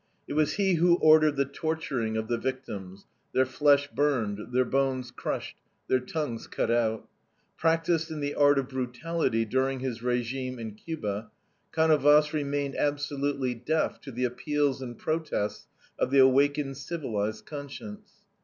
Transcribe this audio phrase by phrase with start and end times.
[0.27, 3.05] It was he who ordered the torturing of the victims,
[3.35, 7.07] their flesh burned, their bones crushed, their tongues cut out.
[7.55, 11.29] Practiced in the art of brutality during his regime in Cuba,
[11.71, 15.67] Canovas remained absolutely deaf to the appeals and protests
[15.99, 18.23] of the awakened civilized conscience.